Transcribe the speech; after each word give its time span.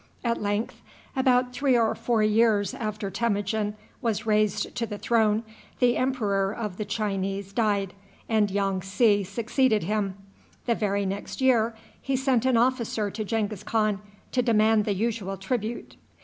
At 0.23 0.41
length, 0.41 0.81
about 1.15 1.53
three 1.53 1.77
or 1.77 1.93
four 1.93 2.23
years 2.23 2.73
after 2.73 3.11
Temujin 3.11 3.75
was 4.01 4.25
raised 4.25 4.73
to 4.77 4.87
the 4.87 4.97
throne, 4.97 5.43
the 5.77 5.95
emperor 5.95 6.51
of 6.51 6.77
the 6.77 6.85
Chinese 6.85 7.53
died, 7.53 7.93
and 8.27 8.49
Yong 8.49 8.81
tsi 8.81 9.23
succeeded 9.23 9.83
him. 9.83 10.17
The 10.65 10.73
very 10.73 11.05
next 11.05 11.39
year 11.39 11.75
he 12.01 12.15
sent 12.15 12.47
an 12.47 12.57
officer 12.57 13.11
to 13.11 13.23
Genghis 13.23 13.61
Khan 13.61 14.01
to 14.31 14.41
demand 14.41 14.85
the 14.85 14.95
usual 14.95 15.37
tribute. 15.37 15.97